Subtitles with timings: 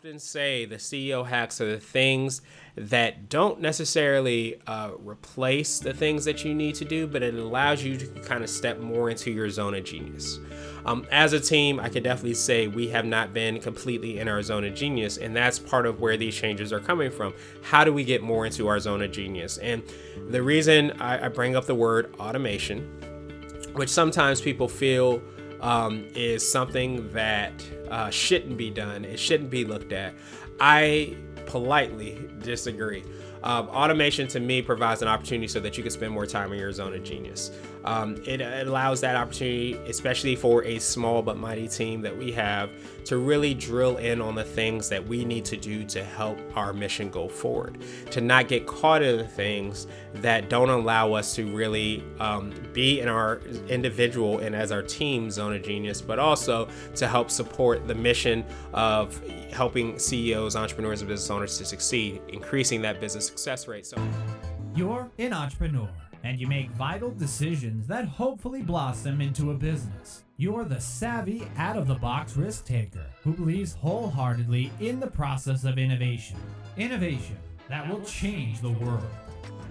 [0.00, 2.40] often say the CEO hacks are the things
[2.74, 7.84] that don't necessarily uh, replace the things that you need to do, but it allows
[7.84, 10.38] you to kind of step more into your zone of genius.
[10.86, 14.42] Um, as a team, I can definitely say we have not been completely in our
[14.42, 17.34] zone of genius, and that's part of where these changes are coming from.
[17.62, 19.58] How do we get more into our zone of genius?
[19.58, 19.82] And
[20.30, 22.80] the reason I, I bring up the word automation,
[23.74, 25.20] which sometimes people feel
[25.60, 27.52] um, is something that
[27.90, 29.04] uh, shouldn't be done.
[29.04, 30.14] It shouldn't be looked at.
[30.60, 31.16] I
[31.46, 33.04] politely disagree.
[33.42, 36.58] Um, automation to me provides an opportunity so that you can spend more time in
[36.58, 37.50] your zone of genius.
[37.84, 42.30] Um, it, it, allows that opportunity, especially for a small but mighty team that we
[42.32, 42.70] have,
[43.06, 46.74] to really drill in on the things that we need to do to help our
[46.74, 47.78] mission go forward.
[48.10, 53.00] To not get caught in the things that don't allow us to really um, be
[53.00, 57.88] in our individual and as our team zone of genius, but also to help support
[57.88, 59.20] the mission of
[59.52, 63.86] helping CEOs, entrepreneurs, and business owners to succeed, increasing that business success rate.
[63.86, 63.96] So,
[64.74, 65.88] you're an entrepreneur
[66.22, 70.24] and you make vital decisions that hopefully blossom into a business.
[70.36, 75.64] You're the savvy, out of the box risk taker who believes wholeheartedly in the process
[75.64, 76.36] of innovation.
[76.76, 79.04] Innovation that will change the world.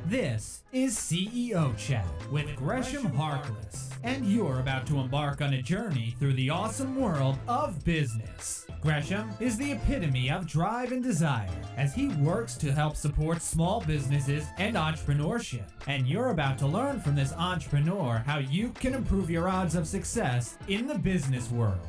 [0.05, 6.15] This is CEO Chat with Gresham Harkless, and you're about to embark on a journey
[6.17, 8.65] through the awesome world of business.
[8.81, 13.81] Gresham is the epitome of drive and desire as he works to help support small
[13.81, 15.65] businesses and entrepreneurship.
[15.87, 19.85] And you're about to learn from this entrepreneur how you can improve your odds of
[19.85, 21.85] success in the business world.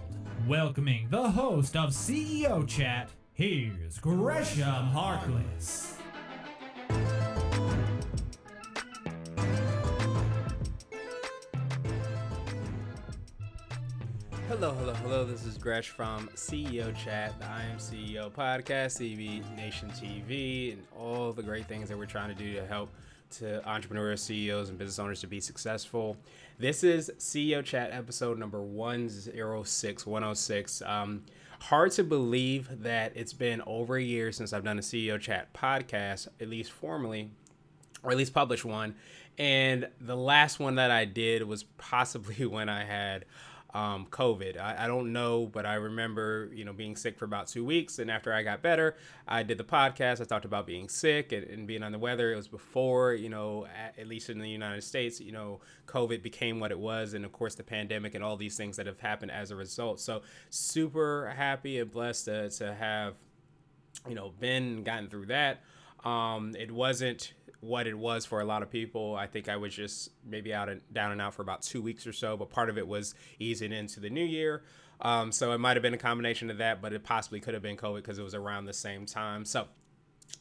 [0.48, 5.94] Welcoming the host of CEO Chat, here's Gresham Harkless.
[14.61, 15.25] Hello, hello, hello.
[15.25, 20.83] This is Gresh from CEO Chat, the I Am CEO podcast, CB Nation TV, and
[20.94, 22.91] all the great things that we're trying to do to help
[23.38, 26.14] to entrepreneurs, CEOs, and business owners to be successful.
[26.59, 30.82] This is CEO Chat episode number 106, 106.
[30.82, 31.25] Um,
[31.60, 35.54] hard to believe that it's been over a year since I've done a CEO Chat
[35.54, 37.31] podcast, at least formally,
[38.03, 38.94] or at least published one.
[39.38, 43.25] And the last one that I did was possibly when I had
[43.75, 44.58] um, COVID.
[44.58, 47.98] I, I, don't know, but I remember, you know, being sick for about two weeks.
[47.98, 48.97] And after I got better,
[49.28, 50.20] I did the podcast.
[50.20, 52.32] I talked about being sick and, and being on the weather.
[52.32, 56.22] It was before, you know, at, at, least in the United States, you know, COVID
[56.22, 57.14] became what it was.
[57.14, 60.00] And of course, the pandemic and all these things that have happened as a result.
[60.00, 63.14] So, super happy and blessed to, to have,
[64.08, 65.62] you know, been gotten through that.
[66.04, 69.15] Um, it wasn't what it was for a lot of people.
[69.15, 72.06] I think I was just maybe out and down and out for about two weeks
[72.06, 74.62] or so, but part of it was easing into the new year.
[75.03, 77.62] Um, so it might have been a combination of that, but it possibly could have
[77.62, 79.44] been COVID because it was around the same time.
[79.44, 79.66] So,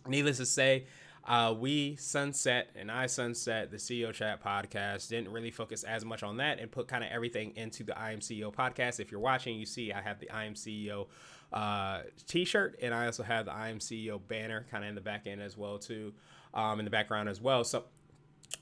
[0.08, 0.86] needless to say,
[1.26, 5.10] uh, we sunset and I sunset the CEO Chat podcast.
[5.10, 8.12] Didn't really focus as much on that and put kind of everything into the I
[8.12, 9.00] Am CEO podcast.
[9.00, 11.08] If you're watching, you see I have the I Am CEO
[11.52, 15.02] uh, t-shirt and I also have the I Am CEO banner kind of in the
[15.02, 16.14] back end as well too
[16.54, 17.64] um, in the background as well.
[17.64, 17.86] So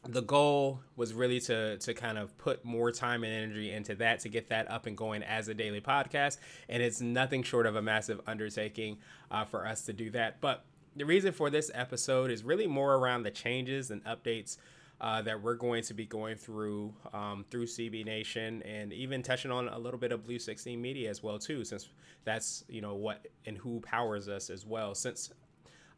[0.07, 4.19] the goal was really to to kind of put more time and energy into that
[4.19, 6.37] to get that up and going as a daily podcast
[6.67, 8.97] and it's nothing short of a massive undertaking
[9.31, 10.65] uh, for us to do that but
[10.97, 14.57] the reason for this episode is really more around the changes and updates
[14.99, 19.51] uh, that we're going to be going through um, through CB Nation and even touching
[19.51, 21.89] on a little bit of Blue 16 Media as well too, since
[22.25, 24.95] that's you know what and who powers us as well.
[24.95, 25.31] Since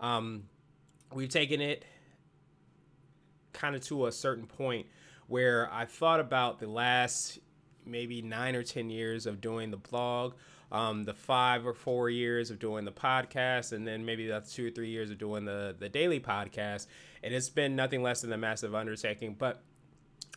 [0.02, 0.44] um,
[1.14, 1.84] we've taken it
[3.54, 4.88] kind of to a certain point
[5.28, 7.40] where I thought about the last
[7.86, 10.34] maybe nine or 10 years of doing the blog,
[10.72, 14.68] um, the five or four years of doing the podcast, and then maybe the two
[14.68, 16.88] or three years of doing the, the daily podcast.
[17.24, 19.36] And it's been nothing less than a massive undertaking.
[19.38, 19.62] But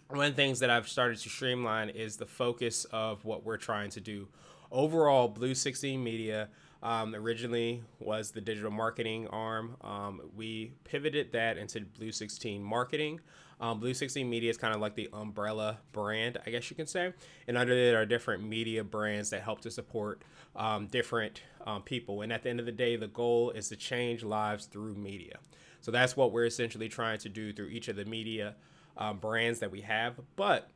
[0.09, 3.57] one of the things that I've started to streamline is the focus of what we're
[3.57, 4.29] trying to do.
[4.71, 6.49] Overall, Blue 16 Media
[6.83, 9.77] um, originally was the digital marketing arm.
[9.83, 13.21] Um, we pivoted that into Blue 16 marketing.
[13.61, 16.89] Um, Blue 16 Media is kind of like the umbrella brand, I guess you can
[16.89, 17.13] say.
[17.47, 20.23] And under it are different media brands that help to support
[20.57, 22.23] um, different um, people.
[22.23, 25.39] And at the end of the day, the goal is to change lives through media.
[25.81, 28.57] So that's what we're essentially trying to do through each of the media
[28.97, 30.19] um, brands that we have.
[30.35, 30.69] But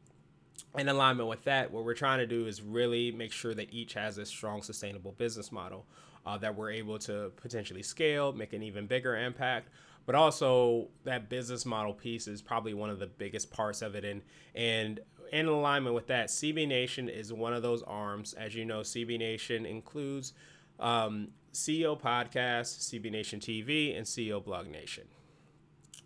[0.76, 3.94] in alignment with that, what we're trying to do is really make sure that each
[3.94, 5.86] has a strong, sustainable business model
[6.26, 9.68] uh, that we're able to potentially scale, make an even bigger impact.
[10.06, 14.04] But also, that business model piece is probably one of the biggest parts of it.
[14.04, 14.22] And,
[14.54, 15.00] and
[15.32, 18.32] in alignment with that, CB Nation is one of those arms.
[18.34, 20.32] As you know, CB Nation includes
[20.78, 25.04] um, CEO Podcast, CB Nation TV, and CEO Blog Nation.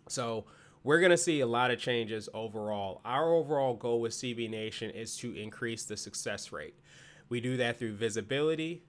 [0.07, 0.45] So
[0.83, 3.01] we're going to see a lot of changes overall.
[3.05, 6.75] Our overall goal with CB Nation is to increase the success rate.
[7.29, 8.83] We do that through visibility,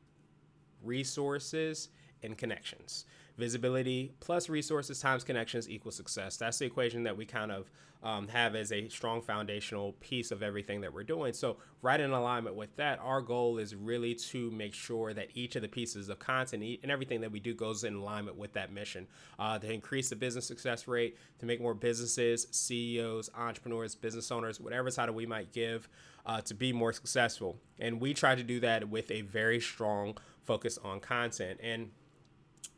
[0.83, 1.89] resources,
[2.23, 3.05] and connections.
[3.39, 6.37] Visibility plus resources times connections equals success.
[6.37, 7.71] That's the equation that we kind of
[8.03, 11.33] um, have as a strong foundational piece of everything that we're doing.
[11.33, 15.57] So, right in alignment with that, our goal is really to make sure that each
[15.57, 18.73] of the pieces of content and everything that we do goes in alignment with that
[18.73, 19.07] mission
[19.39, 24.61] uh, to increase the business success rate, to make more businesses, CEOs, entrepreneurs, business owners,
[24.61, 25.89] whatever title we might give,
[26.27, 27.57] uh, to be more successful.
[27.79, 31.61] And we try to do that with a very strong focus on content.
[31.63, 31.91] And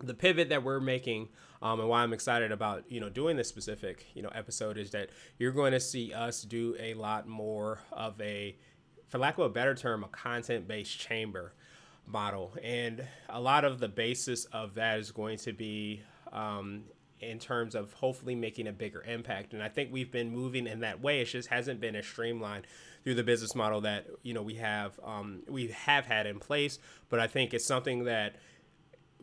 [0.02, 1.28] the pivot that we're making
[1.62, 4.90] um, and why I'm excited about you know doing this specific you know episode is
[4.90, 8.56] that you're going to see us do a lot more of a,
[9.08, 11.54] for lack of a better term, a content-based chamber
[12.06, 16.02] model, and a lot of the basis of that is going to be
[16.32, 16.84] um,
[17.20, 19.54] in terms of hopefully making a bigger impact.
[19.54, 21.20] And I think we've been moving in that way.
[21.20, 22.66] It just hasn't been as streamlined
[23.04, 26.78] through the business model that you know we have um, we have had in place.
[27.08, 28.36] But I think it's something that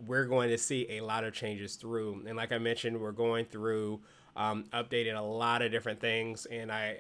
[0.05, 2.23] we're going to see a lot of changes through.
[2.27, 4.01] And like I mentioned, we're going through
[4.35, 6.95] um, updating a lot of different things, and I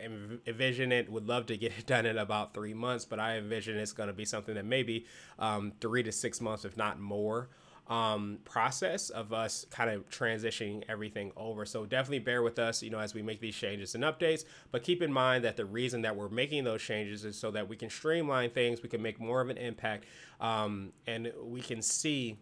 [0.45, 1.09] envision it.
[1.09, 4.07] Would love to get it done in about three months, but I envision it's going
[4.07, 5.05] to be something that maybe
[5.39, 7.49] um, three to six months, if not more.
[7.87, 11.65] Um, process of us kind of transitioning everything over.
[11.65, 14.45] So definitely bear with us, you know, as we make these changes and updates.
[14.71, 17.67] But keep in mind that the reason that we're making those changes is so that
[17.67, 20.05] we can streamline things, we can make more of an impact,
[20.39, 22.37] um, and we can see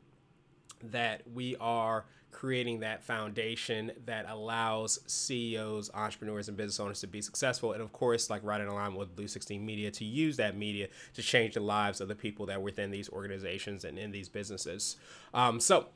[0.83, 7.21] that we are creating that foundation that allows CEOs, entrepreneurs, and business owners to be
[7.21, 7.73] successful.
[7.73, 10.87] And of course, like right in alignment with Blue 16 Media, to use that media
[11.15, 14.29] to change the lives of the people that are within these organizations and in these
[14.29, 14.97] businesses.
[15.33, 15.87] Um, so,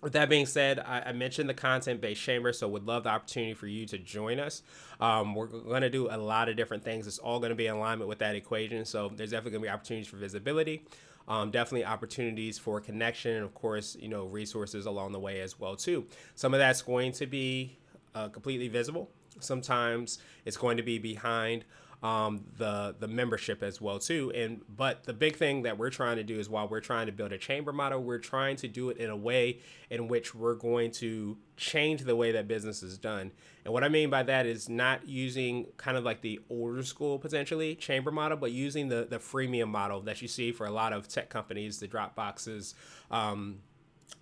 [0.00, 3.10] with that being said, I, I mentioned the content based chamber, so would love the
[3.10, 4.62] opportunity for you to join us.
[5.00, 7.06] Um, we're going to do a lot of different things.
[7.06, 8.84] It's all going to be in alignment with that equation.
[8.84, 10.84] So there's definitely going to be opportunities for visibility
[11.28, 15.60] um, definitely opportunities for connection and of course you know resources along the way as
[15.60, 16.06] well too.
[16.34, 17.78] Some of that's going to be
[18.14, 19.10] uh, completely visible.
[19.40, 21.64] Sometimes it's going to be behind
[22.02, 24.30] um, the the membership as well too.
[24.34, 27.12] And but the big thing that we're trying to do is while we're trying to
[27.12, 29.58] build a chamber model, we're trying to do it in a way
[29.90, 33.32] in which we're going to change the way that business is done.
[33.64, 37.18] And what I mean by that is not using kind of like the older school
[37.18, 40.92] potentially chamber model, but using the the freemium model that you see for a lot
[40.92, 42.74] of tech companies, the Dropboxes.
[43.10, 43.58] Um,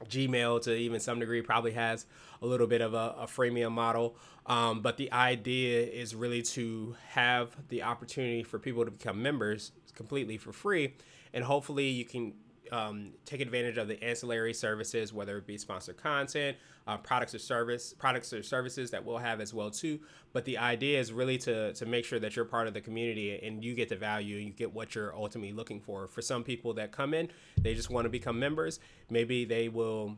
[0.08, 2.06] Gmail to even some degree probably has
[2.42, 4.16] a little bit of a, a freemium model.
[4.46, 9.72] Um, but the idea is really to have the opportunity for people to become members
[9.94, 10.94] completely for free.
[11.32, 12.34] And hopefully you can
[12.70, 17.38] um, take advantage of the ancillary services, whether it be sponsored content, uh, products or
[17.38, 20.00] service, products or services that we'll have as well too.
[20.32, 23.38] But the idea is really to to make sure that you're part of the community
[23.42, 26.06] and you get the value and you get what you're ultimately looking for.
[26.08, 27.28] For some people that come in,
[27.60, 28.80] they just want to become members.
[29.10, 30.16] Maybe they will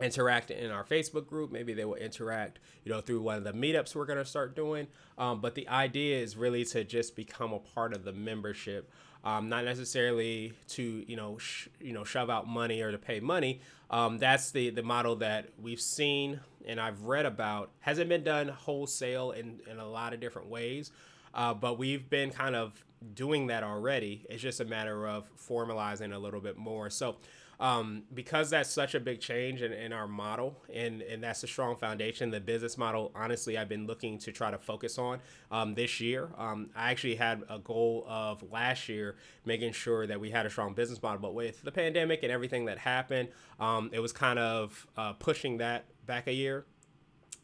[0.00, 1.50] interact in our Facebook group.
[1.52, 4.56] Maybe they will interact, you know, through one of the meetups we're going to start
[4.56, 4.86] doing.
[5.18, 8.90] Um, but the idea is really to just become a part of the membership
[9.24, 13.20] um, not necessarily to you know sh- you know shove out money or to pay
[13.20, 13.60] money.
[13.90, 17.70] Um, that's the the model that we've seen and I've read about.
[17.80, 20.90] Hasn't been done wholesale in in a lot of different ways,
[21.34, 24.24] uh, but we've been kind of doing that already.
[24.30, 26.90] It's just a matter of formalizing a little bit more.
[26.90, 27.16] So
[27.60, 31.46] um, because that's such a big change in, in our model and, and that's a
[31.46, 35.74] strong foundation the business model honestly i've been looking to try to focus on um,
[35.74, 36.30] this year.
[36.36, 40.50] Um, i actually had a goal of last year making sure that we had a
[40.50, 43.28] strong business model but with the pandemic and everything that happened
[43.60, 46.66] um, it was kind of uh, pushing that back a year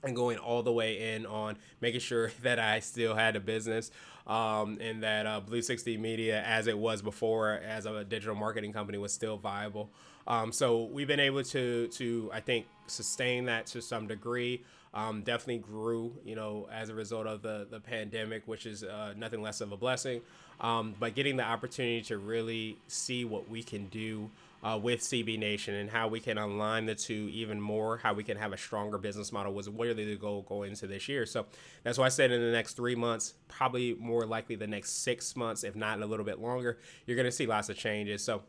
[0.03, 3.91] and going all the way in on making sure that I still had a business
[4.29, 8.73] um, and that uh, Blue 16 Media, as it was before, as a digital marketing
[8.73, 9.91] company, was still viable.
[10.27, 14.63] Um, so we've been able to, to I think, sustain that to some degree.
[14.93, 19.15] Um, definitely grew, you know, as a result of the the pandemic, which is uh,
[19.17, 20.23] nothing less of a blessing.
[20.61, 24.31] Um, but getting the opportunity to really see what we can do
[24.63, 28.25] uh, with CB Nation and how we can align the two even more, how we
[28.25, 31.27] can have a stronger business model was really the goal going into this year.
[31.27, 31.47] So
[31.85, 35.37] that's why I said in the next three months, probably more likely the next six
[35.37, 38.25] months, if not a little bit longer, you're going to see lots of changes.
[38.25, 38.43] So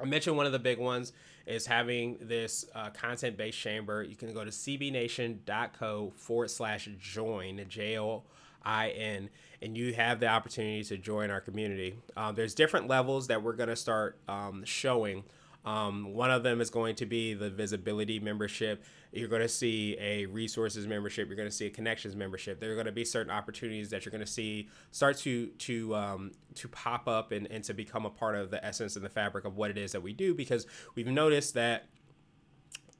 [0.00, 1.12] I mentioned one of the big ones
[1.46, 4.02] is having this uh, content based chamber.
[4.02, 8.22] You can go to cbnation.co forward slash join, J O
[8.64, 9.30] I N,
[9.62, 11.96] and you have the opportunity to join our community.
[12.16, 15.24] Uh, there's different levels that we're going to start um, showing
[15.64, 18.84] Um, one of them is going to be the visibility membership.
[19.12, 21.28] You're going to see a resources membership.
[21.28, 22.60] You're going to see a connections membership.
[22.60, 25.94] There are going to be certain opportunities that you're going to see start to to
[25.94, 29.08] um, to pop up and, and to become a part of the essence and the
[29.08, 30.66] fabric of what it is that we do because
[30.96, 31.88] we've noticed that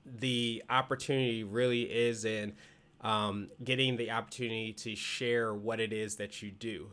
[0.06, 2.54] the opportunity really is in
[3.04, 6.90] um, getting the opportunity to share what it is that you do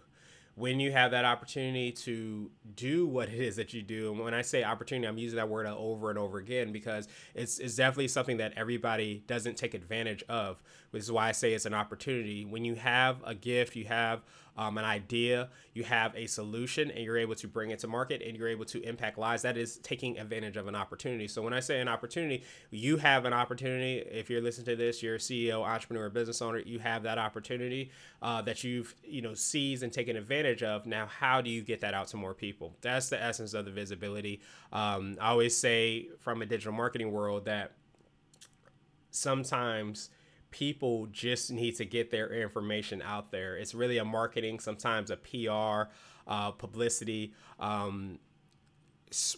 [0.55, 4.33] when you have that opportunity to do what it is that you do, and when
[4.33, 8.09] I say opportunity, I'm using that word over and over again because it's, it's definitely
[8.09, 12.45] something that everybody doesn't take advantage of, which is why I say it's an opportunity.
[12.45, 14.21] When you have a gift, you have
[14.57, 18.21] um, an idea, you have a solution, and you're able to bring it to market
[18.21, 19.43] and you're able to impact lives.
[19.43, 21.27] That is taking advantage of an opportunity.
[21.27, 23.97] So when I say an opportunity, you have an opportunity.
[23.97, 27.91] If you're listening to this, you're a CEO, entrepreneur, business owner, you have that opportunity
[28.21, 30.85] uh, that you've you know seized and taken advantage of.
[30.85, 32.75] Now, how do you get that out to more people?
[32.81, 34.41] That's the essence of the visibility.
[34.73, 37.71] Um, I always say from a digital marketing world that
[39.11, 40.09] sometimes
[40.51, 43.57] people just need to get their information out there.
[43.57, 45.91] It's really a marketing, sometimes a PR,
[46.27, 47.33] uh, publicity.
[47.59, 48.19] Um,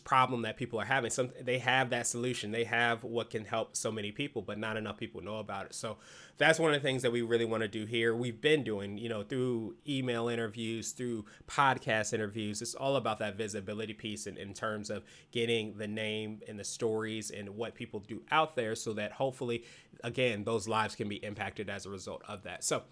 [0.03, 1.09] problem that people are having.
[1.09, 2.51] Some they have that solution.
[2.51, 5.73] They have what can help so many people but not enough people know about it.
[5.73, 5.97] So
[6.37, 8.15] that's one of the things that we really want to do here.
[8.15, 12.61] We've been doing you know through email interviews through podcast interviews.
[12.61, 16.63] It's all about that visibility piece in, in terms of getting the name and the
[16.63, 19.63] stories and what people do out there so that hopefully
[20.03, 22.63] again those lives can be impacted as a result of that.
[22.63, 22.83] So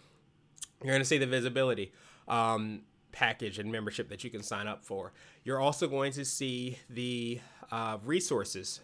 [0.83, 1.91] you're going to see the visibility.
[2.27, 2.81] Um,
[3.11, 5.13] package and membership that you can sign up for.
[5.43, 7.39] You're also going to see the
[7.71, 8.81] uh, resources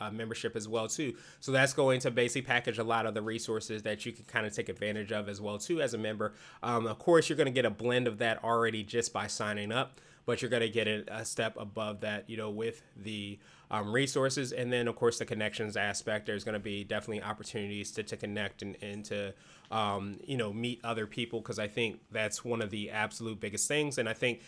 [0.00, 1.14] uh, membership as well too.
[1.40, 4.46] So that's going to basically package a lot of the resources that you can kind
[4.46, 6.34] of take advantage of as well too as a member.
[6.62, 9.72] Um, of course, you're going to get a blend of that already just by signing
[9.72, 13.38] up, but you're going to get a, a step above that, you know, with the
[13.70, 16.26] um, resources and then of course the connections aspect.
[16.26, 19.34] There's going to be definitely opportunities to, to connect and, and to
[19.70, 23.68] um, you know meet other people because I think that's one of the absolute biggest
[23.68, 24.40] things, and I think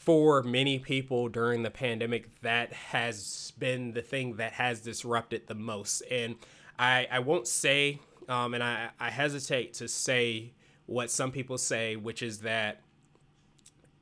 [0.00, 5.54] for many people during the pandemic, that has been the thing that has disrupted the
[5.54, 6.00] most.
[6.10, 6.36] And
[6.78, 10.54] I, I won't say, um, and I, I hesitate to say
[10.86, 12.80] what some people say, which is that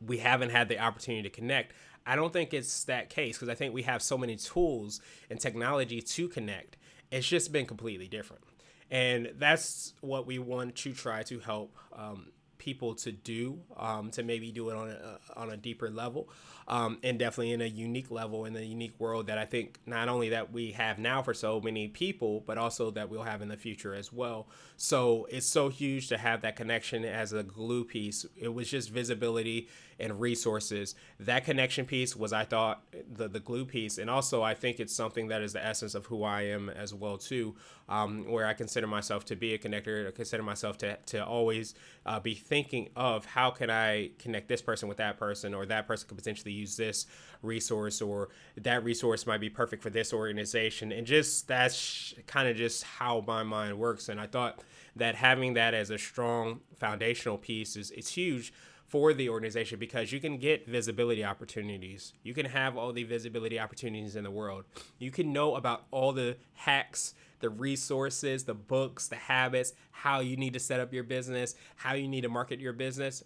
[0.01, 1.73] we haven't had the opportunity to connect.
[2.09, 5.39] I don't think it's that case because I think we have so many tools and
[5.39, 6.79] technology to connect.
[7.11, 8.43] It's just been completely different.
[8.91, 14.23] And that's what we want to try to help um, people to do um, to
[14.23, 16.31] maybe do it on a, on a deeper level
[16.67, 20.09] um, and definitely in a unique level in the unique world that I think not
[20.09, 23.49] only that we have now for so many people, but also that we'll have in
[23.49, 24.49] the future as well.
[24.77, 28.27] So it's so huge to have that connection as a glue piece.
[28.37, 29.69] It was just visibility
[30.01, 30.95] and resources.
[31.21, 34.95] That connection piece was, I thought, the the glue piece, and also I think it's
[34.95, 37.57] something that is the essence of who I am as well too.
[37.89, 41.75] Um, where I consider myself to be a connector, I consider myself to to always
[42.07, 45.87] uh, be thinking of how can I connect this person with that person, or that
[45.87, 47.07] person could potentially use this
[47.43, 52.57] resource or that resource might be perfect for this organization and just that's kind of
[52.57, 54.61] just how my mind works and i thought
[54.97, 58.53] that having that as a strong foundational piece is it's huge
[58.89, 62.15] for the organization because you can get visibility opportunities.
[62.23, 64.65] You can have all the visibility opportunities in the world.
[64.99, 70.37] You can know about all the hacks, the resources, the books, the habits, how you
[70.37, 73.23] need to set up your business, how you need to market your business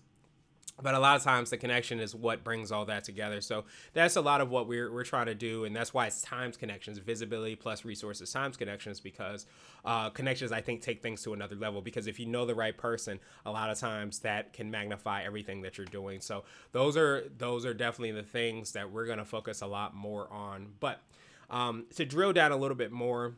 [0.80, 3.40] but a lot of times the connection is what brings all that together.
[3.40, 6.22] So that's a lot of what we're, we're trying to do and that's why it's
[6.22, 9.46] times connections visibility plus resources times connections because
[9.84, 12.76] uh, connections i think take things to another level because if you know the right
[12.76, 16.20] person a lot of times that can magnify everything that you're doing.
[16.20, 19.94] So those are those are definitely the things that we're going to focus a lot
[19.94, 20.68] more on.
[20.80, 21.00] But
[21.50, 23.34] um, to drill down a little bit more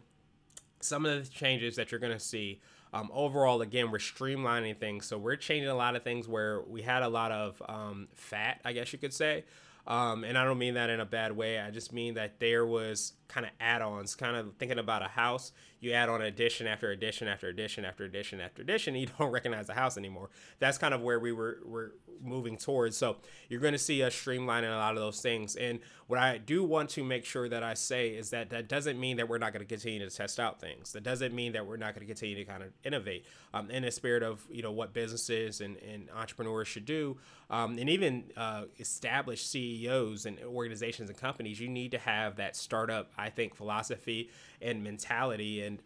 [0.81, 2.61] some of the changes that you're going to see
[2.95, 5.07] um, overall, again, we're streamlining things.
[5.07, 8.61] So we're changing a lot of things where we had a lot of um, fat,
[8.65, 9.45] I guess you could say.
[9.85, 11.59] Um, and I don't mean that in a bad way.
[11.59, 15.52] I just mean that there was kind of add-ons, kind of thinking about a house.
[15.81, 18.95] You add on addition after addition after addition after addition after addition.
[18.95, 20.31] you don't recognize the house anymore.
[20.59, 22.97] That's kind of where we were were moving towards.
[22.97, 23.16] So
[23.49, 25.57] you're going to see us streamlining a lot of those things.
[25.57, 28.99] And what I do want to make sure that I say is that that doesn't
[28.99, 30.93] mean that we're not going to continue to test out things.
[30.93, 33.83] That doesn't mean that we're not going to continue to kind of innovate um, in
[33.83, 37.16] the spirit of you know what businesses and, and entrepreneurs should do,
[37.50, 41.61] um, and even uh, established CEOs and organizations and companies.
[41.61, 44.30] You need to have that startup, I think, philosophy
[44.61, 45.62] and mentality.
[45.62, 45.78] And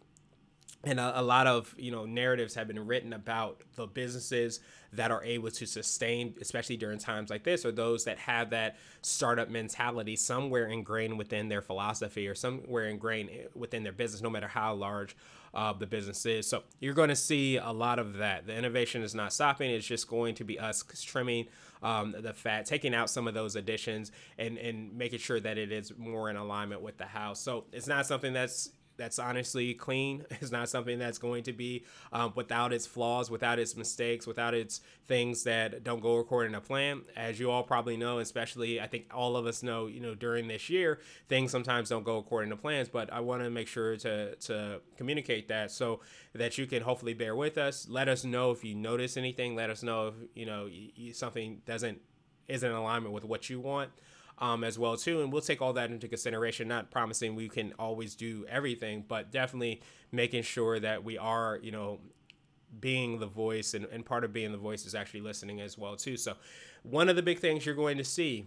[0.83, 4.61] and a, a, lot of you know narratives have been written about the businesses
[4.93, 8.77] that are able to sustain especially during times like this or those that have that
[9.01, 14.47] startup mentality somewhere ingrained within their philosophy or somewhere ingrained within their business no matter
[14.47, 15.15] how large
[15.53, 16.47] uh, the business is.
[16.47, 18.45] So you're going to see a lot of that.
[18.45, 19.71] The innovation is not stopping.
[19.71, 21.47] It's just going to be us trimming
[21.81, 25.71] um, the fat taking out some of those additions and and making sure that it
[25.71, 27.39] is more in alignment with the house.
[27.39, 28.69] So it's not something that's
[28.99, 30.25] that's honestly clean.
[30.41, 34.53] It's not something that's going to be um, without its flaws, without its mistakes, without
[34.53, 37.01] its things that don't go according to plan.
[37.15, 40.47] As you all probably know, especially I think all of us know, you know, during
[40.47, 42.87] this year, things sometimes don't go according to plans.
[42.87, 46.01] But I want to make sure to to communicate that so
[46.33, 47.87] that you can hopefully bear with us.
[47.89, 49.55] Let us know if you notice anything.
[49.55, 50.69] Let us know if you know
[51.13, 51.99] something doesn't
[52.47, 53.91] isn't in alignment with what you want
[54.39, 55.21] um, as well too.
[55.21, 56.67] And we'll take all that into consideration.
[56.67, 59.81] Not promising we can always do everything, but definitely
[60.11, 61.99] making sure that we are, you know,
[62.79, 65.95] being the voice and, and part of being the voice is actually listening as well
[65.95, 66.17] too.
[66.17, 66.35] So
[66.83, 68.45] one of the big things you're going to see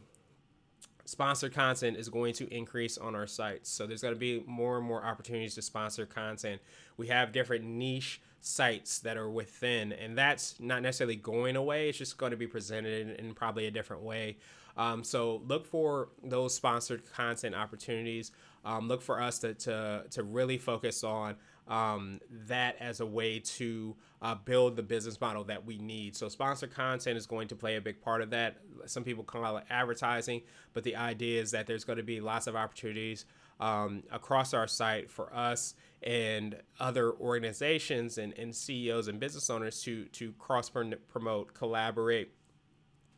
[1.04, 3.70] sponsored content is going to increase on our sites.
[3.70, 6.60] So there's going to be more and more opportunities to sponsor content.
[6.96, 11.88] We have different niche sites that are within, and that's not necessarily going away.
[11.88, 14.38] It's just going to be presented in, in probably a different way.
[14.76, 18.32] Um, so look for those sponsored content opportunities.
[18.64, 21.36] Um, look for us to, to, to really focus on
[21.68, 26.16] um, that as a way to uh, build the business model that we need.
[26.16, 28.56] So, sponsored content is going to play a big part of that.
[28.86, 32.46] Some people call it advertising, but the idea is that there's going to be lots
[32.46, 33.26] of opportunities
[33.60, 39.82] um, across our site for us and other organizations and, and CEOs and business owners
[39.82, 42.32] to to cross promote, collaborate,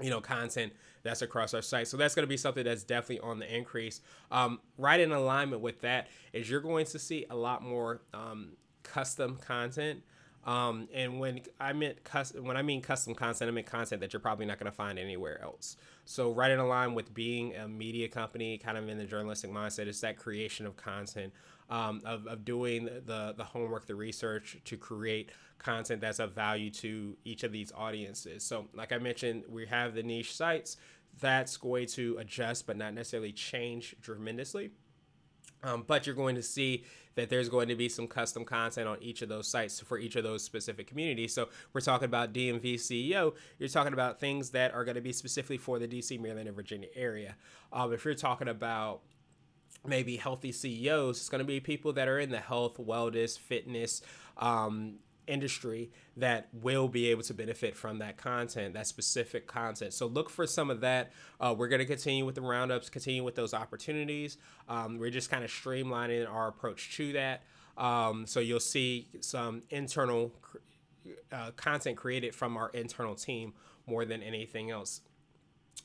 [0.00, 0.72] you know, content
[1.02, 1.86] that's across our site.
[1.86, 4.00] So that's going to be something that's definitely on the increase.
[4.30, 8.52] Um, right in alignment with that is you're going to see a lot more um,
[8.82, 10.02] custom content.
[10.46, 14.12] Um, and when I meant custom, when I mean custom content, I mean content that
[14.12, 15.76] you're probably not going to find anywhere else.
[16.04, 19.86] So right in line with being a media company, kind of in the journalistic mindset,
[19.86, 21.32] is that creation of content,
[21.70, 26.70] um, of, of doing the the homework, the research to create content that's of value
[26.70, 28.44] to each of these audiences.
[28.44, 30.76] So like I mentioned, we have the niche sites
[31.20, 34.70] that's going to adjust but not necessarily change tremendously.
[35.62, 36.84] Um, but you're going to see
[37.14, 40.16] that there's going to be some custom content on each of those sites for each
[40.16, 41.32] of those specific communities.
[41.32, 43.34] So we're talking about DMV CEO.
[43.58, 46.56] You're talking about things that are going to be specifically for the DC, Maryland, and
[46.56, 47.36] Virginia area.
[47.72, 49.00] Um, if you're talking about
[49.86, 54.02] maybe healthy CEOs, it's going to be people that are in the health, wellness, fitness,
[54.38, 59.92] um, industry that will be able to benefit from that content, that specific content.
[59.92, 61.12] So look for some of that.
[61.40, 64.36] Uh, we're going to continue with the roundups, continue with those opportunities.
[64.68, 67.42] Um, we're just kind of streamlining our approach to that.
[67.76, 70.32] Um, so you'll see some internal
[71.32, 73.54] uh, content created from our internal team
[73.86, 75.00] more than anything else.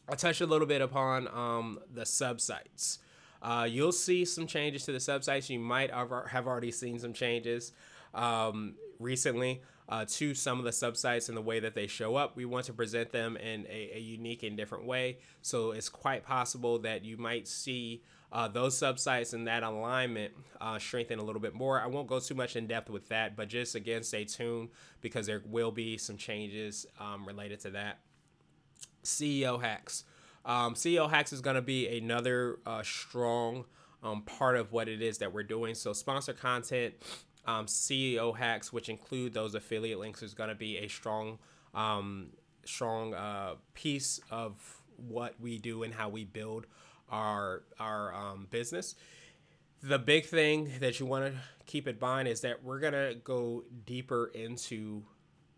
[0.07, 2.99] I touched a little bit upon um, the subsites.
[3.41, 5.49] Uh, you'll see some changes to the subsites.
[5.49, 7.71] You might have already seen some changes.
[8.13, 12.35] Um, recently uh, to some of the subsites and the way that they show up.
[12.35, 15.17] We want to present them in a, a unique and different way.
[15.41, 20.77] So it's quite possible that you might see uh, those subsites and that alignment uh,
[20.77, 21.81] strengthen a little bit more.
[21.81, 24.69] I won't go too much in depth with that, but just again, stay tuned
[25.01, 27.99] because there will be some changes um, related to that.
[29.03, 30.03] CEO hacks.
[30.45, 33.65] Um, CEO hacks is going to be another uh, strong
[34.03, 35.75] um, part of what it is that we're doing.
[35.75, 36.95] So, sponsor content
[37.45, 41.39] um, CEO hacks, which include those affiliate links, is going to be a strong,
[41.73, 42.29] um,
[42.65, 44.55] strong uh, piece of
[45.07, 46.67] what we do and how we build
[47.09, 48.95] our our um, business.
[49.81, 53.63] The big thing that you want to keep in mind is that we're gonna go
[53.85, 55.03] deeper into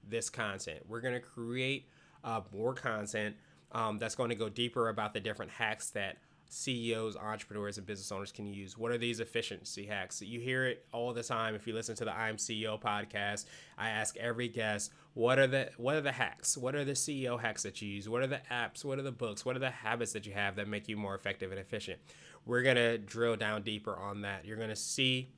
[0.08, 0.82] this content.
[0.88, 1.88] We're gonna create
[2.24, 3.36] uh, more content
[3.72, 6.18] um, that's going to go deeper about the different hacks that
[6.50, 8.78] CEOs, entrepreneurs, and business owners can use?
[8.78, 10.22] What are these efficiency hacks?
[10.22, 13.46] You hear it all the time if you listen to the I'm CEO podcast.
[13.78, 16.58] I ask every guest, what are the what are the hacks?
[16.58, 18.08] What are the CEO hacks that you use?
[18.08, 18.84] What are the apps?
[18.84, 19.46] What are the books?
[19.46, 22.00] What are the habits that you have that make you more effective and efficient?
[22.46, 24.46] We're gonna drill down deeper on that.
[24.46, 25.30] You're gonna see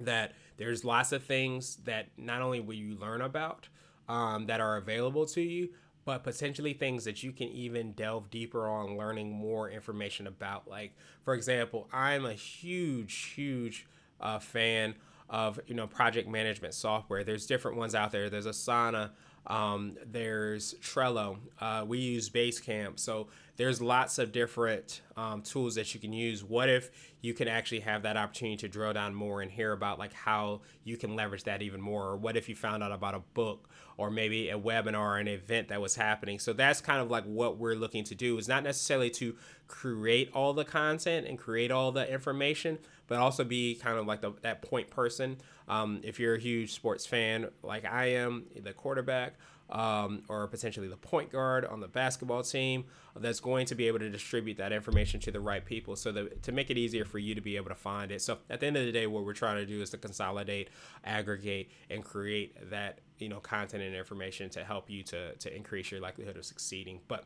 [0.00, 3.68] that there's lots of things that not only will you learn about
[4.08, 5.70] um, that are available to you,
[6.04, 10.68] but potentially things that you can even delve deeper on learning more information about.
[10.68, 13.86] Like, for example, I'm a huge, huge
[14.20, 14.94] uh, fan
[15.28, 17.24] of you know project management software.
[17.24, 18.28] There's different ones out there.
[18.28, 19.10] There's Asana.
[19.46, 21.38] Um, there's Trello.
[21.60, 22.98] Uh, we use Basecamp.
[22.98, 26.44] So there's lots of different um, tools that you can use.
[26.44, 26.90] What if
[27.22, 30.60] you can actually have that opportunity to drill down more and hear about like how
[30.84, 32.08] you can leverage that even more?
[32.08, 33.68] Or what if you found out about a book
[34.00, 36.38] or maybe a webinar or an event that was happening?
[36.38, 39.36] So that's kind of like what we're looking to do is not necessarily to
[39.68, 44.22] create all the content and create all the information, but also be kind of like
[44.22, 45.36] the, that point person.
[45.68, 49.34] Um, if you're a huge sports fan like I am, the quarterback,
[49.70, 52.84] um, or potentially the point guard on the basketball team
[53.16, 56.42] that's going to be able to distribute that information to the right people so that
[56.42, 58.66] to make it easier for you to be able to find it so at the
[58.66, 60.68] end of the day what we're trying to do is to consolidate
[61.04, 65.90] aggregate and create that you know content and information to help you to to increase
[65.90, 67.24] your likelihood of succeeding but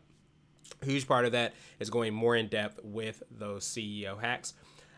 [0.82, 4.54] huge part of that is going more in depth with those ceo hacks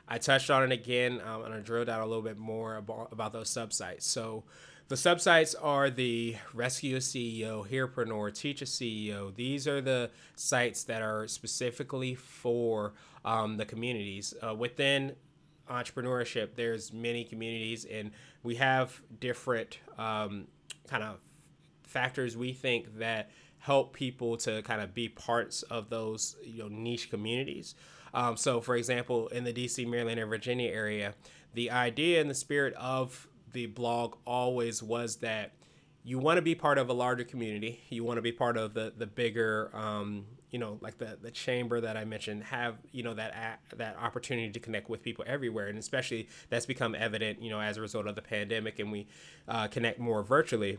[0.09, 1.21] I touched on it again.
[1.25, 4.03] I'm going to drill down a little bit more about, about those subsites.
[4.03, 4.45] So,
[4.89, 9.35] the subsites are the Rescue a CEO, Herepreneur, Teach a CEO.
[9.35, 14.33] These are the sites that are specifically for um, the communities.
[14.41, 15.17] Uh, within
[15.69, 18.13] entrepreneurship, there's many communities, and
[18.45, 20.47] we have different um,
[20.89, 21.19] kind of
[21.83, 26.69] factors we think that help people to kind of be parts of those you know
[26.69, 27.75] niche communities.
[28.15, 31.15] Um, so, for example, in the DC, Maryland, and Virginia area,
[31.53, 35.53] the idea and the spirit of the blog always was that
[36.03, 37.81] you want to be part of a larger community.
[37.89, 41.31] You want to be part of the the bigger, um, you know, like the the
[41.31, 42.45] chamber that I mentioned.
[42.45, 46.95] Have you know that that opportunity to connect with people everywhere, and especially that's become
[46.95, 49.07] evident, you know, as a result of the pandemic, and we
[49.49, 50.79] uh, connect more virtually.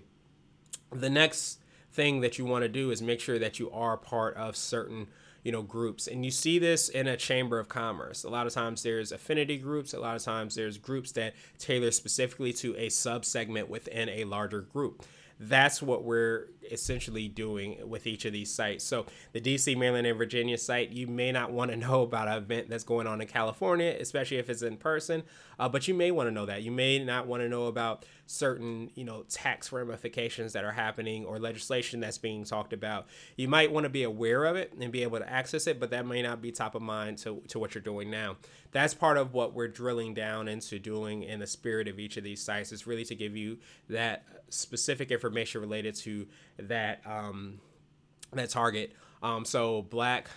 [0.89, 1.59] The next
[1.91, 5.09] thing that you want to do is make sure that you are part of certain
[5.43, 8.53] you know groups and you see this in a chamber of commerce a lot of
[8.53, 12.89] times there's affinity groups a lot of times there's groups that tailor specifically to a
[12.89, 15.05] sub segment within a larger group
[15.39, 18.83] that's what we're essentially doing with each of these sites.
[18.83, 22.37] So the DC, Maryland, and Virginia site, you may not want to know about an
[22.37, 25.23] event that's going on in California, especially if it's in person,
[25.59, 26.63] uh, but you may want to know that.
[26.63, 31.25] You may not want to know about certain, you know, tax ramifications that are happening
[31.25, 33.07] or legislation that's being talked about.
[33.37, 35.89] You might want to be aware of it and be able to access it, but
[35.91, 38.37] that may not be top of mind to, to what you're doing now.
[38.71, 42.23] That's part of what we're drilling down into doing in the spirit of each of
[42.23, 43.57] these sites is really to give you
[43.89, 46.27] that specific information related to
[46.59, 47.59] that um,
[48.33, 48.93] that target.
[49.23, 50.29] Um, so Black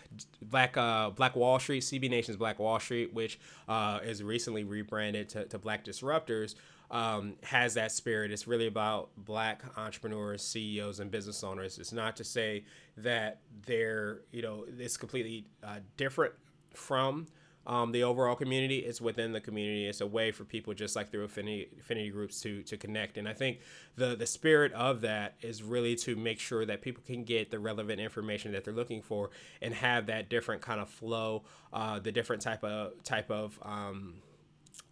[0.42, 5.28] Black uh, Black Wall Street, CB Nation's Black Wall Street, which uh, is recently rebranded
[5.30, 6.54] to, to Black Disruptors,
[6.90, 8.30] um, has that spirit.
[8.30, 11.78] It's really about Black entrepreneurs, CEOs, and business owners.
[11.78, 12.64] It's not to say
[12.96, 16.32] that they're you know it's completely uh, different
[16.74, 17.26] from
[17.66, 18.78] um, the overall community.
[18.78, 19.86] It's within the community.
[19.86, 23.18] It's a way for people just like through affinity affinity groups to to connect.
[23.18, 23.60] And I think
[23.96, 27.58] the the spirit of that is really to make sure that people can get the
[27.58, 31.42] relevant information that they're looking for and have that different kind of flow,
[31.72, 34.14] uh, the different type of type of um,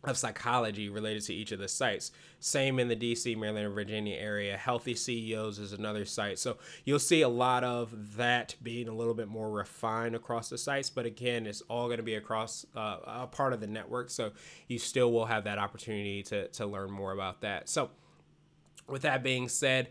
[0.05, 2.13] of psychology related to each of the sites.
[2.39, 4.57] Same in the DC, Maryland, and Virginia area.
[4.57, 6.39] Healthy CEOs is another site.
[6.39, 10.59] So you'll see a lot of that being a little bit more refined across the
[10.59, 10.89] sites.
[10.89, 14.11] But again, it's all going to be across uh, a part of the network.
[14.11, 14.31] So
[14.69, 17.69] you still will have that opportunity to, to learn more about that.
[17.69, 17.91] So
[18.89, 19.89] with that being said,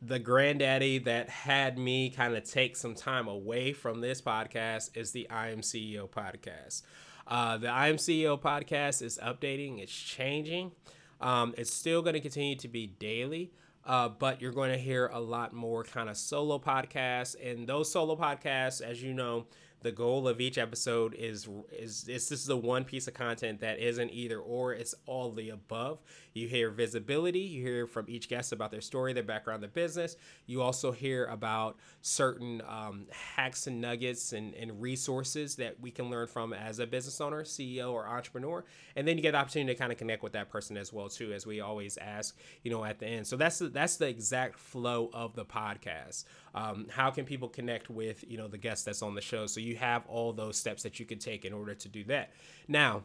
[0.00, 5.12] the granddaddy that had me kind of take some time away from this podcast is
[5.12, 6.82] the I Am CEO podcast.
[7.26, 10.72] Uh, the I Am CEO podcast is updating, it's changing.
[11.20, 13.52] Um, it's still going to continue to be daily.
[13.84, 17.90] Uh, but you're going to hear a lot more kind of solo podcasts and those
[17.90, 19.46] solo podcasts as you know
[19.82, 23.60] the goal of each episode is is, is this is the one piece of content
[23.60, 26.00] that isn't either or it's all the above
[26.36, 30.16] you hear visibility you hear from each guest about their story their background their business.
[30.46, 36.10] You also hear about certain um, hacks and nuggets and, and resources that we can
[36.10, 38.64] learn from as a business owner ceo or entrepreneur.
[38.94, 41.08] And then you get the opportunity to kind of connect with that person as well
[41.08, 43.26] too as we always ask you know at the end.
[43.26, 46.24] So that's the, that's the exact flow of the podcast.
[46.54, 49.46] Um, how can people connect with you know the guest that's on the show?
[49.46, 52.32] So you have all those steps that you can take in order to do that.
[52.68, 53.04] Now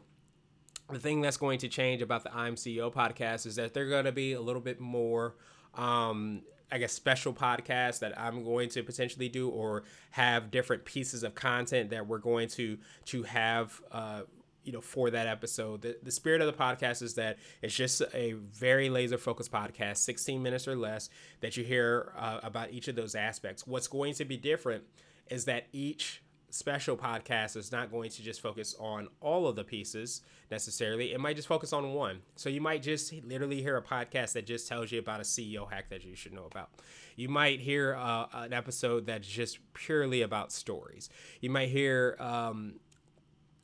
[0.91, 4.06] the thing that's going to change about the I'm CEO podcast is that they're going
[4.06, 5.36] to be a little bit more
[5.75, 11.23] um, I guess special podcasts that I'm going to potentially do or have different pieces
[11.23, 14.21] of content that we're going to to have uh,
[14.63, 15.82] you know for that episode.
[15.82, 19.97] The, the spirit of the podcast is that it's just a very laser focused podcast
[19.97, 21.10] 16 minutes or less
[21.41, 23.67] that you hear uh, about each of those aspects.
[23.67, 24.84] What's going to be different
[25.30, 26.21] is that each
[26.52, 31.14] special podcast is not going to just focus on all of the pieces necessarily.
[31.14, 32.22] It might just focus on one.
[32.36, 35.72] So you might just literally hear a podcast that just tells you about a CEO
[35.72, 36.70] hack that you should know about.
[37.16, 41.10] You might hear uh, an episode that's just purely about stories.
[41.40, 42.76] You might hear um,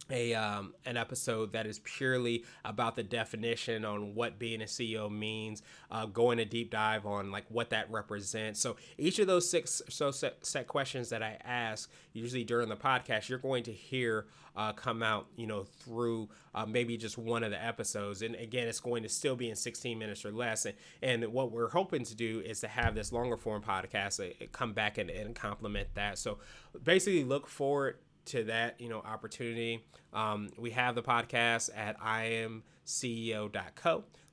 [0.10, 5.12] a um, an episode that is purely about the definition on what being a CEO
[5.12, 8.60] means, uh, going a deep dive on like what that represents.
[8.60, 12.76] So each of those six so set, set questions that I ask usually during the
[12.76, 14.26] podcast, you're going to hear
[14.58, 18.24] uh, come out, you know, through uh, maybe just one of the episodes.
[18.24, 20.66] And again, it's going to still be in 16 minutes or less.
[20.66, 24.46] And, and what we're hoping to do is to have this longer form podcast uh,
[24.52, 26.18] come back and, and complement that.
[26.18, 26.40] So
[26.84, 29.84] basically, look forward to that you know opportunity.
[30.14, 32.64] Um, we have the podcast at imceo.co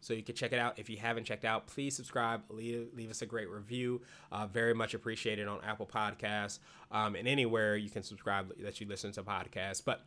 [0.01, 0.79] so you can check it out.
[0.79, 4.03] If you haven't checked out please subscribe leave, leave us a great review.
[4.31, 6.59] Uh, very much appreciated on apple podcasts
[6.91, 9.83] um, and anywhere you can subscribe that you listen to podcasts.
[9.85, 10.05] But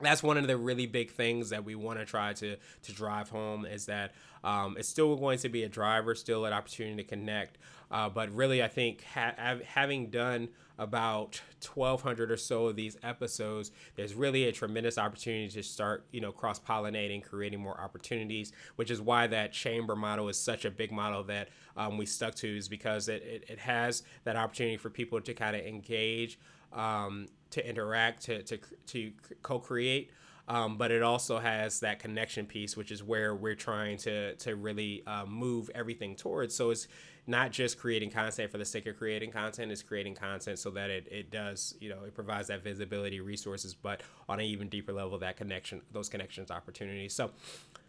[0.00, 3.28] that's one of the really big things that we want to try to to drive
[3.28, 7.04] home is that um, it's still going to be a driver, still an opportunity to
[7.04, 7.58] connect.
[7.90, 10.48] Uh, but really, I think ha- having done
[10.78, 11.40] about
[11.72, 16.32] 1,200 or so of these episodes, there's really a tremendous opportunity to start, you know,
[16.32, 18.52] cross pollinating, creating more opportunities.
[18.76, 22.34] Which is why that chamber model is such a big model that um, we stuck
[22.36, 26.38] to, is because it, it, it has that opportunity for people to kind of engage
[26.72, 30.10] um, to interact, to, to, to co create.
[30.46, 34.56] Um, but it also has that connection piece, which is where we're trying to, to
[34.56, 36.54] really uh, move everything towards.
[36.54, 36.86] So it's
[37.26, 40.90] not just creating content for the sake of creating content, it's creating content so that
[40.90, 44.92] it, it does, you know, it provides that visibility, resources, but on an even deeper
[44.92, 47.14] level, that connection, those connections, opportunities.
[47.14, 47.30] So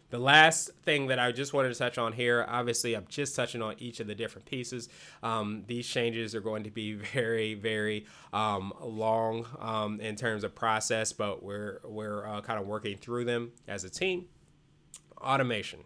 [0.10, 3.62] the last thing that I just wanted to touch on here, obviously, I'm just touching
[3.62, 4.88] on each of the different pieces.
[5.24, 10.54] Um, these changes are going to be very, very um, long um, in terms of
[10.56, 14.26] process, but we're we're uh, kind of working through them as a team.
[15.20, 15.80] Automation.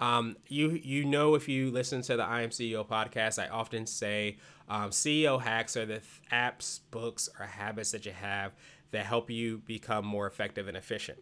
[0.00, 3.86] Um, you you know if you listen to the I Am CEO podcast, I often
[3.86, 4.38] say
[4.68, 8.52] um, CEO hacks are the th- apps, books, or habits that you have
[8.90, 11.18] that help you become more effective and efficient.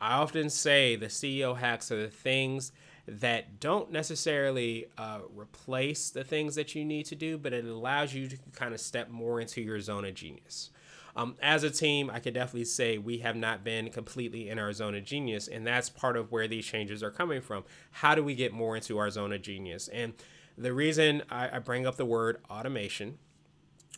[0.00, 2.72] I often say the CEO hacks are the things
[3.06, 8.12] that don't necessarily uh, replace the things that you need to do, but it allows
[8.12, 10.70] you to kind of step more into your zone of genius.
[11.16, 14.72] Um, as a team, I could definitely say we have not been completely in our
[14.72, 17.64] zone of genius, and that's part of where these changes are coming from.
[17.90, 19.88] How do we get more into our zone of genius?
[19.88, 20.12] And
[20.56, 23.18] the reason I, I bring up the word automation,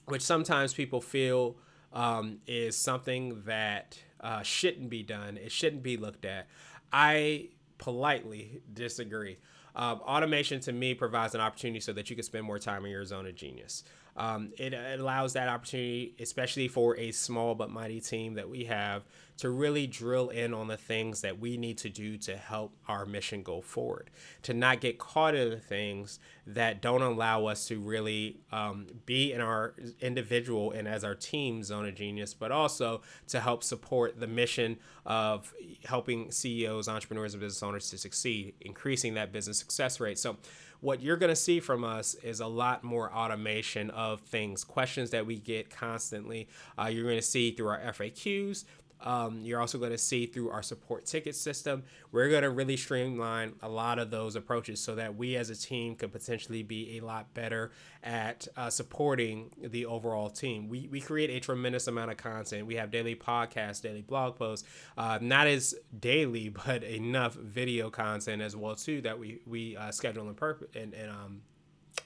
[0.07, 1.57] which sometimes people feel
[1.93, 5.37] um, is something that uh, shouldn't be done.
[5.37, 6.49] It shouldn't be looked at.
[6.93, 9.39] I politely disagree.
[9.75, 12.91] Um, automation to me provides an opportunity so that you can spend more time in
[12.91, 13.85] your zone of genius.
[14.21, 19.05] Um, it, allows that opportunity, especially for a small but mighty team that we have,
[19.39, 23.07] to really drill in on the things that we need to do to help our
[23.07, 24.11] mission go forward.
[24.43, 29.33] To not get caught in the things that don't allow us to really um, be
[29.33, 34.21] in our individual and as our team zone of genius, but also to help support
[34.21, 35.55] the mission of
[35.87, 40.19] helping CEOs, entrepreneurs, and business owners to succeed, increasing that business success rate.
[40.19, 40.37] So,
[40.81, 45.11] what you're going to see from us is a lot more automation of things, questions
[45.11, 46.49] that we get constantly.
[46.79, 48.65] Uh, you're going to see through our FAQs,
[49.03, 52.77] um, you're also going to see through our support ticket system, we're going to really
[52.77, 56.99] streamline a lot of those approaches so that we as a team could potentially be
[56.99, 60.69] a lot better at uh, supporting the overall team.
[60.69, 62.67] We, we create a tremendous amount of content.
[62.67, 68.43] We have daily podcasts, daily blog posts, uh, not as daily, but enough video content
[68.43, 71.43] as well too that we we uh, schedule and purpose and, and um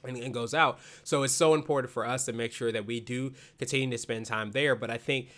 [0.02, 0.78] and, and goes out.
[1.02, 4.26] So it's so important for us to make sure that we do continue to spend
[4.26, 4.74] time there.
[4.74, 5.28] But I think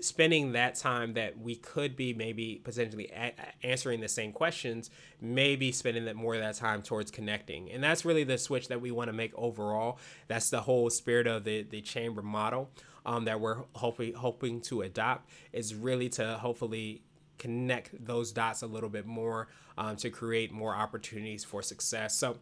[0.00, 3.34] spending that time that we could be maybe potentially a-
[3.66, 7.70] answering the same questions, maybe spending that more of that time towards connecting.
[7.70, 9.98] And that's really the switch that we want to make overall.
[10.28, 12.70] That's the whole spirit of the, the chamber model
[13.04, 17.02] um, that we're hoping hoping to adopt is really to hopefully
[17.38, 19.48] connect those dots a little bit more
[19.78, 22.14] um, to create more opportunities for success.
[22.14, 22.36] So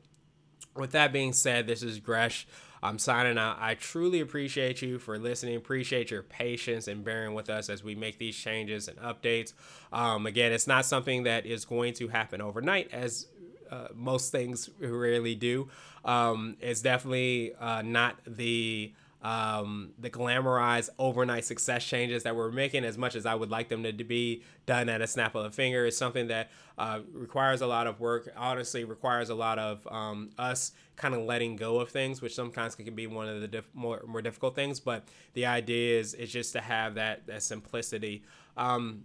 [0.78, 2.46] with that being said, this is Gresh.
[2.82, 3.56] I'm signing out.
[3.60, 5.56] I truly appreciate you for listening.
[5.56, 9.52] Appreciate your patience and bearing with us as we make these changes and updates.
[9.92, 13.26] Um, again, it's not something that is going to happen overnight, as
[13.70, 15.68] uh, most things rarely do.
[16.04, 22.84] Um, it's definitely uh, not the um, the glamorized overnight success changes that we're making,
[22.84, 25.50] as much as I would like them to be done at a snap of a
[25.50, 28.30] finger, is something that uh, requires a lot of work.
[28.36, 32.76] Honestly, requires a lot of um, us kind of letting go of things, which sometimes
[32.76, 34.78] can be one of the diff- more more difficult things.
[34.78, 38.22] But the idea is is just to have that that simplicity.
[38.56, 39.04] Um,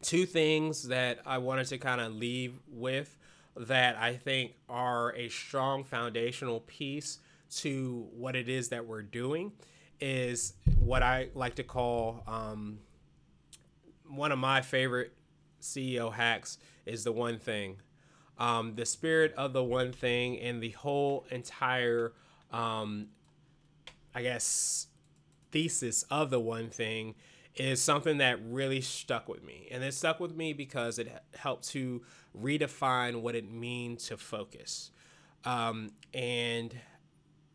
[0.00, 3.16] two things that I wanted to kind of leave with
[3.56, 7.18] that I think are a strong foundational piece
[7.60, 9.52] to what it is that we're doing
[10.00, 12.78] is what I like to call um,
[14.08, 15.12] one of my favorite
[15.60, 17.76] CEO hacks is the one thing.
[18.38, 22.12] Um, the spirit of the one thing and the whole entire,
[22.52, 23.08] um,
[24.14, 24.88] I guess,
[25.52, 27.14] thesis of the one thing
[27.54, 29.68] is something that really stuck with me.
[29.70, 32.02] And it stuck with me because it helped to
[32.36, 34.90] redefine what it means to focus.
[35.44, 36.74] Um, and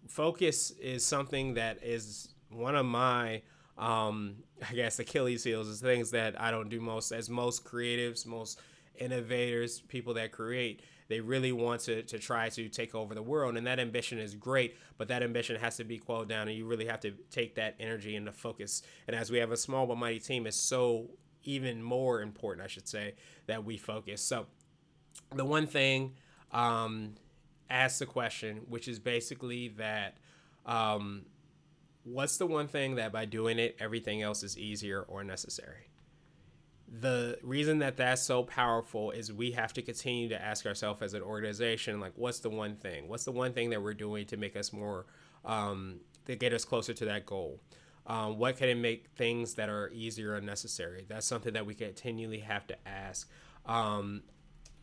[0.09, 3.41] focus is something that is one of my
[3.77, 4.35] um,
[4.69, 8.59] I guess Achilles heels is things that I don't do most as most creatives, most
[8.99, 13.55] innovators, people that create, they really want to, to try to take over the world.
[13.55, 16.65] And that ambition is great, but that ambition has to be quelled down and you
[16.65, 18.81] really have to take that energy into focus.
[19.07, 21.11] And as we have a small but mighty team, it's so
[21.43, 23.15] even more important, I should say,
[23.47, 24.21] that we focus.
[24.21, 24.45] So
[25.33, 26.15] the one thing
[26.51, 27.15] um,
[27.69, 30.17] ask the question, which is basically that
[30.65, 31.25] um,
[32.03, 35.89] what's the one thing that by doing it, everything else is easier or necessary?
[36.91, 41.13] The reason that that's so powerful is we have to continue to ask ourselves as
[41.13, 43.07] an organization, like, what's the one thing?
[43.07, 45.05] What's the one thing that we're doing to make us more,
[45.45, 47.59] um, to get us closer to that goal?
[48.07, 51.05] Um, what can it make things that are easier or necessary?
[51.07, 53.29] That's something that we continually have to ask.
[53.67, 54.23] Um,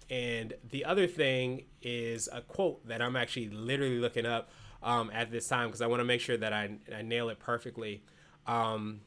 [0.09, 4.51] and the other thing is a quote that I'm actually literally looking up
[4.83, 7.41] um, at this time because I want to make sure that I, I nail it
[7.41, 8.03] perfectly.
[8.47, 9.01] Um,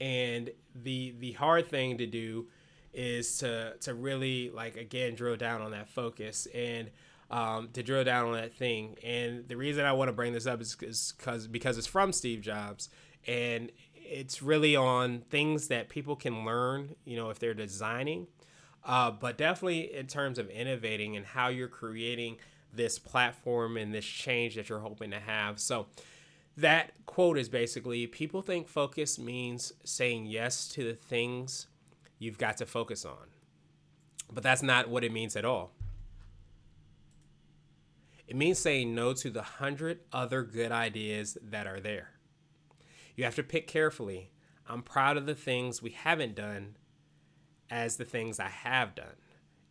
[0.00, 2.48] and the the hard thing to do
[2.92, 6.90] is to to really like again drill down on that focus and
[7.30, 8.96] um, to drill down on that thing.
[9.04, 12.40] And the reason I want to bring this up is because because it's from Steve
[12.40, 12.88] Jobs
[13.26, 16.96] and it's really on things that people can learn.
[17.04, 18.26] You know, if they're designing
[18.84, 22.36] uh, but definitely in terms of innovating and how you're creating
[22.72, 25.58] this platform and this change that you're hoping to have.
[25.58, 25.86] So
[26.56, 31.66] that quote is basically people think focus means saying yes to the things
[32.18, 33.28] you've got to focus on.
[34.32, 35.72] But that's not what it means at all.
[38.28, 42.10] It means saying no to the hundred other good ideas that are there.
[43.16, 44.30] You have to pick carefully.
[44.68, 46.76] I'm proud of the things we haven't done
[47.70, 49.16] as the things I have done.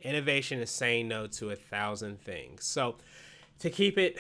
[0.02, 2.66] Innovation is saying no to a thousand things.
[2.66, 2.96] So,
[3.60, 4.18] to keep it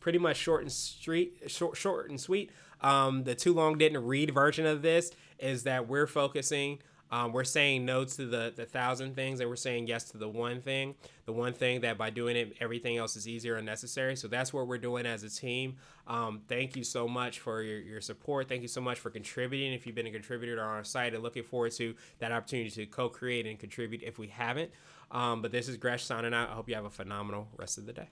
[0.00, 2.50] pretty much short and street, short, short and sweet,
[2.82, 6.78] um, the too long didn't read version of this is that we're focusing
[7.10, 10.28] um, we're saying no to the, the thousand things and we're saying yes to the
[10.28, 10.94] one thing.
[11.24, 14.16] The one thing that by doing it, everything else is easier and necessary.
[14.16, 15.76] So that's what we're doing as a team.
[16.06, 18.48] Um, thank you so much for your, your support.
[18.48, 19.72] Thank you so much for contributing.
[19.72, 22.86] If you've been a contributor on our site and looking forward to that opportunity to
[22.86, 24.70] co create and contribute if we haven't.
[25.10, 26.50] Um, but this is Gresh signing out.
[26.50, 28.08] I hope you have a phenomenal rest of the day.